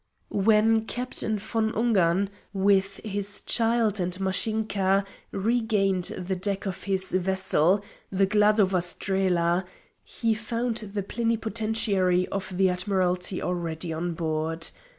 When 0.33 0.85
Captain 0.85 1.37
Von 1.37 1.73
Ungern, 1.75 2.31
with 2.53 2.99
his 3.03 3.39
child 3.41 3.99
and 3.99 4.19
Mashinka, 4.19 5.05
regained 5.31 6.05
the 6.05 6.35
deck 6.35 6.65
of 6.65 6.85
his 6.85 7.11
vessel, 7.11 7.83
the 8.11 8.25
Gladova 8.25 8.79
Strela, 8.79 9.63
he 10.03 10.33
found 10.33 10.77
the 10.77 11.03
plenipotentiary 11.03 12.27
of 12.29 12.57
the 12.57 12.67
Admiralty 12.69 13.43
already 13.43 13.93
on 13.93 14.15
board. 14.15 14.69